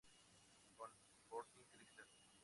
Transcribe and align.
Con 0.77 0.89
Sporting 1.25 1.67
Cristal. 1.73 2.09